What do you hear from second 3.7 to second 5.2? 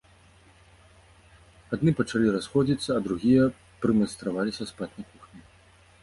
прымайстраваліся спаць на